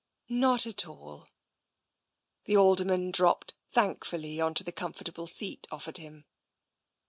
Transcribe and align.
""Not 0.45 0.65
at 0.65 0.87
all." 0.87 1.27
The 2.45 2.57
Alderman 2.57 3.11
dropped 3.11 3.53
thankfully 3.69 4.41
on 4.41 4.55
to 4.55 4.63
the 4.63 4.71
com 4.71 4.93
fortable 4.93 5.29
seat 5.29 5.67
offered 5.69 5.97
him. 5.97 6.25